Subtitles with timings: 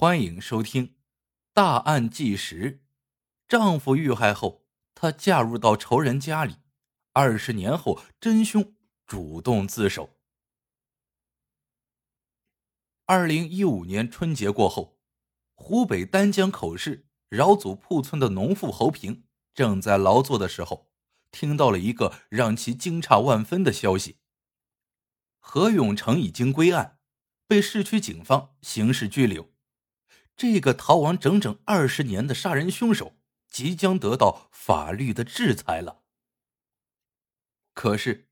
[0.00, 0.86] 欢迎收听
[1.52, 2.72] 《大案纪实》。
[3.48, 6.58] 丈夫遇害后，她嫁入到仇人家里。
[7.14, 8.76] 二十年后，真凶
[9.08, 10.16] 主动自首。
[13.06, 15.00] 二零一五年春节过后，
[15.56, 20.92] 湖北丹江口市饶祖铺村的农妇侯平正在劳作的时候，
[21.32, 24.20] 听到了一个让其惊诧万分的消息：
[25.40, 27.00] 何永成已经归案，
[27.48, 29.50] 被市区警方刑事拘留。
[30.38, 36.04] 这个逃亡整整二十年的杀人凶手即将得到法律的制裁了。
[37.74, 38.28] 可是，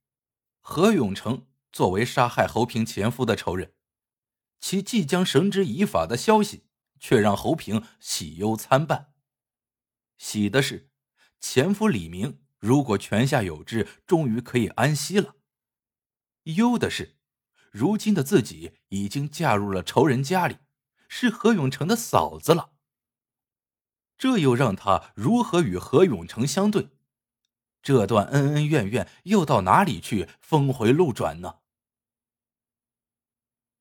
[0.61, 3.75] 何永成作为杀害侯平前夫的仇人，
[4.61, 6.69] 其即将绳之以法的消息
[7.01, 9.13] 却让侯平喜忧参半。
[10.17, 10.93] 喜的是，
[11.41, 15.35] 前夫李明如果泉下有知，终于可以安息了；
[16.45, 17.19] 忧的是，
[17.73, 20.59] 如今的自己已经嫁入了仇人家里。
[21.09, 22.73] 是何永成的嫂子了，
[24.19, 26.89] 这又让他如何与何永成相对？
[27.83, 31.61] 这段恩恩怨怨又到哪里去峰回路转呢？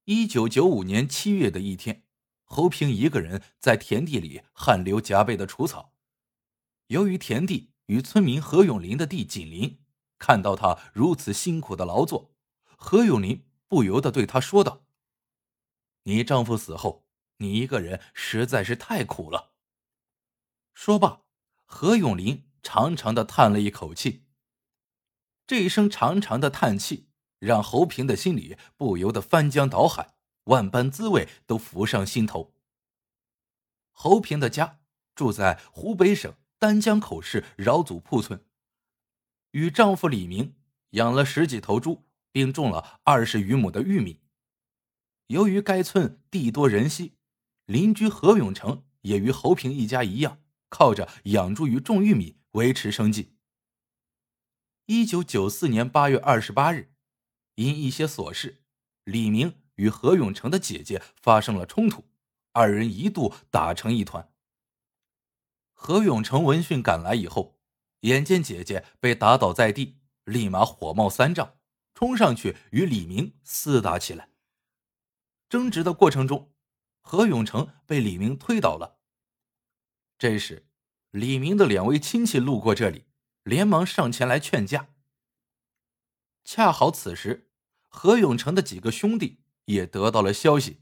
[0.04, 2.04] 一九九五年七月的一天，
[2.44, 5.96] 侯平一个人在田地里汗流浃背的除草。
[6.88, 9.80] 由于田地与村民何永林的地紧邻，
[10.20, 12.36] 看到他如此辛苦的劳作，
[12.78, 14.86] 何永林不由得对他说道
[16.04, 17.04] ：“你丈夫死后。”
[17.38, 19.52] 你一个人实在是太苦了。
[20.74, 21.22] 说罢，
[21.66, 24.26] 何永林长长的叹了一口气。
[25.48, 32.56] 这一声长长的叹气，让侯平的心里不由得翻江倒海，万般滋味都浮上心头。
[33.92, 34.80] 侯平的家
[35.14, 38.46] 住在湖北省丹江口市饶祖铺村，
[39.52, 40.56] 与丈夫李明
[40.92, 44.22] 养了十几头猪，并种了二十余亩的玉米。
[45.28, 47.18] 由于该村地多人稀。
[47.66, 53.36] 邻居何永成也与侯平一家一样，靠着养猪与种玉米维持生计。
[54.86, 56.94] 一九九四年八月二十八日，
[57.56, 58.62] 因一些琐事，
[59.04, 62.06] 李明与何永成的姐姐发生了冲突，
[62.52, 64.32] 二人一度打成一团。
[65.74, 67.60] 何永成闻讯赶来以后，
[68.02, 71.58] 眼见姐姐被打倒在地，立马火冒三丈，
[71.96, 74.30] 冲上去与李明厮打起来。
[75.50, 76.52] 争执的过程中。
[77.08, 78.98] 何永成被李明推倒了。
[80.18, 80.66] 这时，
[81.12, 83.06] 李明的两位亲戚路过这里，
[83.44, 84.90] 连忙上前来劝架。
[86.44, 87.52] 恰好此时，
[87.88, 90.82] 何永成的几个兄弟也得到了消息，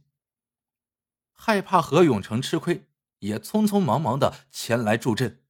[1.33, 2.87] 害怕何永成吃亏，
[3.19, 5.43] 也匆匆忙忙的前来助阵。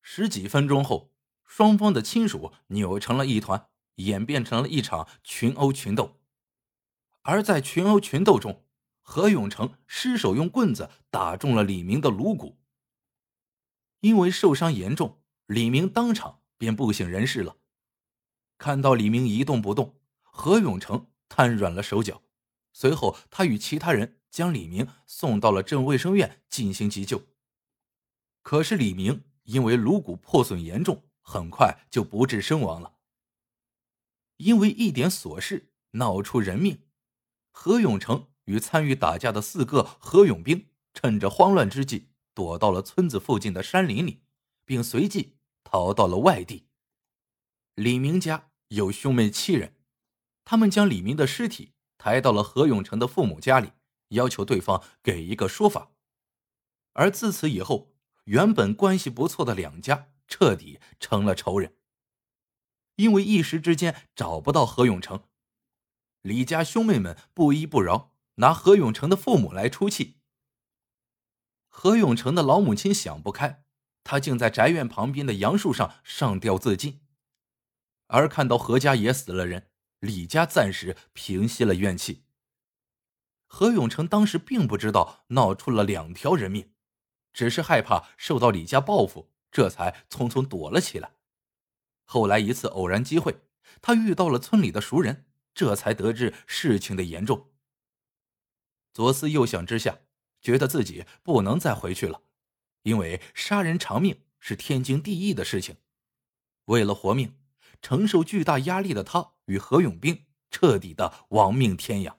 [0.00, 1.12] 十几分钟后，
[1.44, 6.18] 双方的亲属扭成了一团，演变成了一场群殴群斗。
[7.20, 8.64] 而在群殴群斗中，
[9.02, 12.58] 何永成失手用棍子打中了李明的颅骨，
[14.00, 17.58] 因为受伤严重，李明当场便不省人事了。
[18.56, 22.22] 看到李明一动不动，何永成瘫软了手脚。
[22.72, 27.26] 随后，他与其他人将李明送到了镇卫生院进行急救。
[28.40, 32.94] 可是，李明因为颅骨破损严重，很快就不治身亡了。
[34.38, 36.86] 因为一点琐事闹出人命，
[37.50, 38.31] 何永成。
[38.44, 44.22] 与参与打架的四个何勇兵趁着慌乱之际，躲到了村子附近的山林里，
[44.64, 46.66] 并随即逃到了外地。
[47.74, 49.76] 李明家有兄妹七人，
[50.44, 53.72] 他们将李明的尸体抬到了何永成的父母家里，
[54.08, 55.92] 要求对方给一个说法。
[56.94, 61.76] 而自此以后，原本关系不错的两家彻底成了仇人。
[62.96, 65.24] 因为一时之间找不到何永成，
[66.20, 68.11] 李家兄妹们不依不饶。
[68.36, 70.20] 拿何永成的父母来出气。
[71.68, 73.64] 何永成的老母亲想不开，
[74.04, 77.00] 他竟在宅院旁边的杨树上上吊自尽。
[78.08, 79.70] 而看到何家也死了人，
[80.00, 82.24] 李家暂时平息了怨气。
[83.46, 86.72] 何永成当时并不知道闹出了两条人命，
[87.32, 91.12] 只是害怕受到李家报复，这才匆匆躲了起来。
[92.04, 93.42] 后来一次偶然机会，
[93.80, 97.51] 他遇到了村里的熟人，这才得知事情的严重。
[98.92, 100.00] 左思右想之下，
[100.40, 102.22] 觉得自己不能再回去了，
[102.82, 105.76] 因为杀人偿命是天经地义的事情。
[106.66, 107.36] 为了活命，
[107.80, 112.16] 承受巨大压力的他与何永兵彻底的亡命天涯。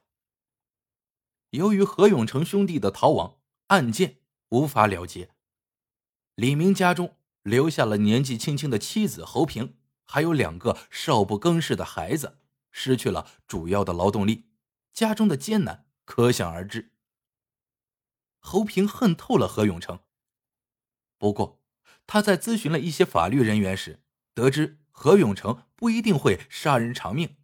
[1.51, 3.37] 由于何永成兄弟的逃亡，
[3.67, 4.17] 案件
[4.49, 5.29] 无法了结。
[6.35, 12.39] 李明家中留下了年纪轻轻的妻子侯平，还有两个少不更事的孩子，
[12.71, 14.47] 失去了主要的劳动力，
[14.91, 15.82] 家中的艰难。
[16.05, 16.91] 可想而知。
[18.39, 19.99] 侯平恨透了何永成。
[21.17, 21.61] 不过，
[22.05, 24.03] 他在咨询了一些法律人员时，
[24.33, 27.37] 得知何永成不一定会杀人偿命。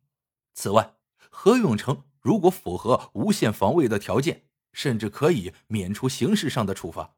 [0.54, 0.98] 此外，
[1.30, 7.16] 何永成如果符合无限防卫的条件，甚至可以免除刑事上的处罚。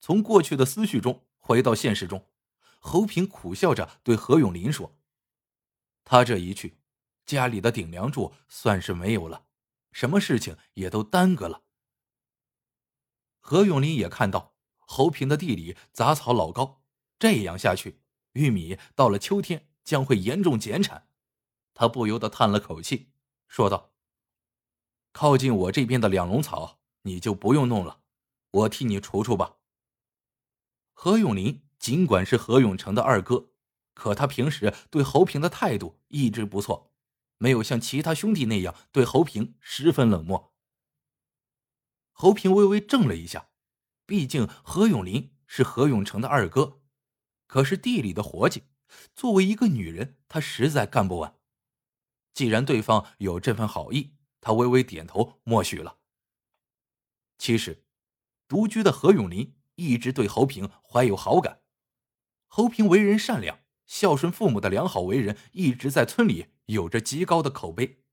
[0.00, 2.26] 从过去的思绪中回到现实中，
[2.80, 4.98] 侯平苦笑着对何永林说
[6.04, 6.78] ：“他这一去，
[7.24, 9.43] 家里的顶梁柱算是没有了，
[9.94, 11.62] 什么事情也都耽搁了。”
[13.40, 14.52] 何永林也看到。
[14.86, 16.82] 侯平的地里杂草老高，
[17.18, 18.02] 这样下去，
[18.32, 21.08] 玉米到了秋天将会严重减产。
[21.72, 23.10] 他不由得叹了口气，
[23.48, 23.94] 说道
[25.12, 28.02] ：“靠近我这边的两垄草，你就不用弄了，
[28.50, 29.56] 我替你除除吧。”
[30.92, 33.48] 何永林尽管是何永成的二哥，
[33.94, 36.92] 可他平时对侯平的态度一直不错，
[37.44, 40.54] 没有像其他兄弟那样对侯平十分冷漠。
[42.10, 43.50] 侯平微微怔了一下。
[44.06, 46.80] 毕竟何永林是何永成的二哥，
[47.46, 48.62] 可是地里的活计，
[49.14, 51.38] 作为一个女人，她实在干不完。
[52.32, 55.98] 既然对方有这份好意，她微微点头默许了。
[57.36, 57.84] 其实，
[58.48, 61.60] 独居的何永林一直对侯平怀有好感。
[62.46, 68.04] 侯平为人善良、孝顺父母的良好为人，一直在村里有着极高的口碑。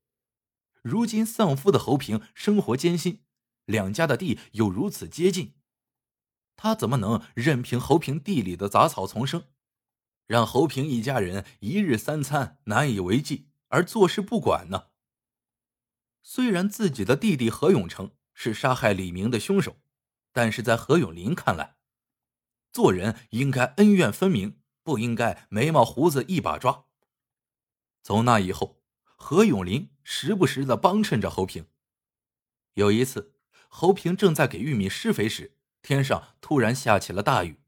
[0.82, 3.22] 如今丧夫的侯平生活艰辛，
[3.64, 5.54] 两家的地又如此接近。
[6.56, 9.44] 他怎么能任凭侯平地里的杂草丛生，
[10.26, 14.88] 让侯平一家人一日三餐难以为继而坐视不管呢？
[16.22, 19.80] 虽然自己的弟弟何永成是杀害李明的凶手，
[20.32, 21.76] 但是在何永林看来，
[22.72, 26.86] 做人应该恩怨分明，不应该眉毛胡子一把抓。
[28.02, 31.66] 从那以后，何永林时不时的帮衬着侯平。
[32.74, 33.34] 有一次，
[33.68, 35.56] 侯平正在给玉米施肥时。
[35.82, 37.58] 天上突然下起了大雨，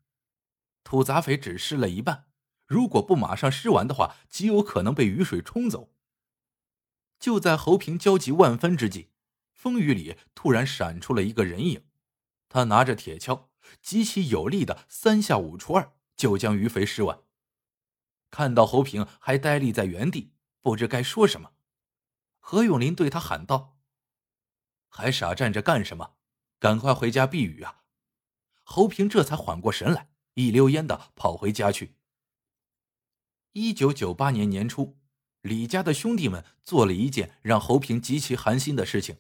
[0.85, 2.27] 土杂肥只施了一半，
[2.65, 5.93] 如果不马上施完的话，极有可能被雨水冲走。
[7.19, 9.11] 就在侯平焦急万分之际，
[9.53, 11.85] 风雨里突然闪出了一个人影，
[12.49, 13.47] 他拿着铁锹，
[13.83, 17.24] 极其有力的三下五除二就将余肥施完。
[18.35, 21.53] 看到侯平还呆立在原地，不知该说什么，
[22.41, 23.79] 何永林对他喊道
[24.91, 26.17] ：“还傻站着干什么？
[26.59, 27.85] 赶快回家避雨啊！”
[28.67, 31.95] 侯平这才缓过神来，一溜烟的跑回家去。
[33.53, 34.99] 一九九八年年初，
[35.43, 39.19] 李家的兄弟们做了一件让侯平极其寒心的事情。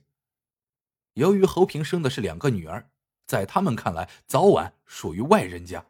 [1.12, 2.90] 由于侯平生的是两个女儿，
[3.28, 5.87] 在他们看来，早晚属于外人家。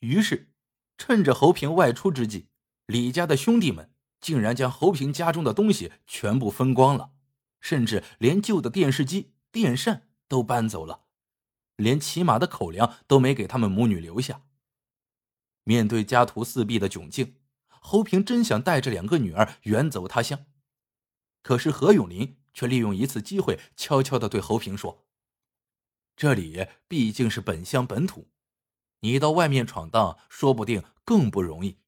[0.00, 0.52] 于是，
[0.98, 2.48] 趁着侯平外出之际，
[2.86, 7.12] 李家的兄弟们竟然将侯平家中的东西全部分光了，
[7.60, 11.04] 甚至连旧的电视机、电扇都搬走了。
[11.76, 14.42] 连起码的口粮都没给他们母女留下。
[15.64, 17.36] 面对家徒四壁的窘境，
[17.68, 20.46] 侯平真想带着两个女儿远走他乡，
[21.42, 25.06] 可是何永林却利用一次机会，悄悄的对侯平说
[26.16, 28.28] ：“这里毕竟是本乡本土，
[29.06, 31.78] 你到外面闯荡，说不定更不容易。”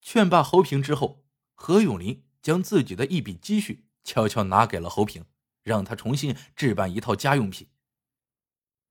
[0.00, 1.24] 劝罢侯平之后，
[1.54, 5.24] 何永林将自己的一笔积蓄悄悄拿给了侯平，
[5.62, 7.68] 让他重新置办一套家用品。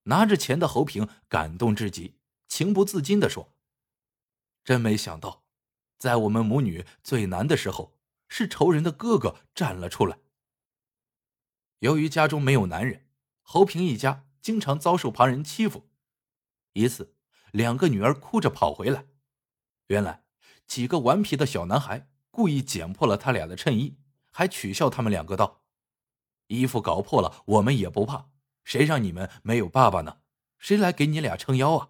[0.03, 2.17] 拿着钱的侯平感动至极，
[2.47, 3.53] 情不自禁的说
[4.63, 5.43] ：“真没想到，
[5.97, 10.19] 在我们母女最难的时候，是仇人的哥哥站了出来。”
[11.79, 13.07] 由于家中没有男人，
[13.41, 15.90] 侯平一家经常遭受旁人欺负。
[16.73, 17.15] 一次，
[17.51, 19.05] 两个女儿哭着跑回来，
[19.87, 20.23] 原来
[20.65, 23.97] 几个顽皮的小男孩故意剪破了他俩的衬衣，
[24.31, 25.63] 还取笑他们两个道
[26.47, 28.29] ：“衣服搞破了，我们也不怕。”
[28.63, 30.19] 谁让你们没有爸爸呢？
[30.59, 31.89] 谁来给你俩撑腰啊？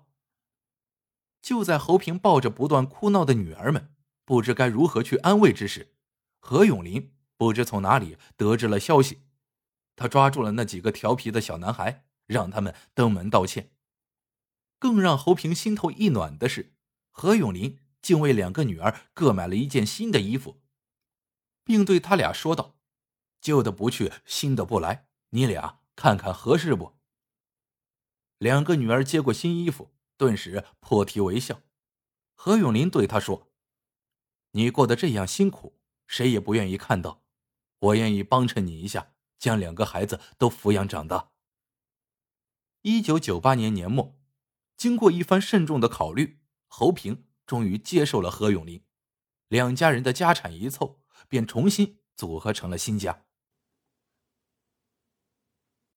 [1.41, 5.95] 就在侯平抱着不断哭闹的女儿们，不知该如何去安慰之时，
[6.39, 9.23] 何永林不知从哪里得知了消息，
[9.95, 13.71] 他抓住了那几个调皮的小男孩，让他们登门道歉。
[14.81, 16.73] 更让侯平心头一暖的是，
[17.11, 20.59] 何永林竟为两个女儿各买了一件新的衣服，
[21.63, 22.79] 并对他俩说道
[23.39, 26.93] ：“旧的不去，新的不来，你俩。”看看合适不？
[28.39, 31.61] 两个女儿接过新衣服，顿时破涕为笑。
[32.33, 33.51] 何永林对她说
[34.53, 37.21] ：“你过得这样辛苦，谁也不愿意看到。
[37.77, 41.29] 我愿意帮衬你一下，将两个孩子都抚养长大。”
[42.81, 44.15] 一九九八年年末，
[44.77, 48.83] 经过一番慎重的考虑，侯平终于接受了何永林。
[49.47, 53.25] 两家人的家产一凑，便重新组合成了新家。